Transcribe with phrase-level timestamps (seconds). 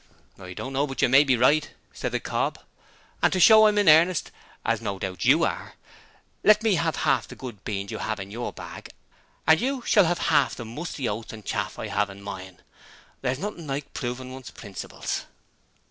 [0.39, 2.57] 'I don't know but you may be right,' said the cob,
[3.21, 4.31] 'and to show I'm in earnest,
[4.65, 5.75] as no doubt you are,
[6.43, 8.89] let me have half the good beans you have in your bag,
[9.45, 12.63] and you shall have half the musty oats and chaff I have in mine.
[13.21, 15.25] There's nothing like proving one's principles.'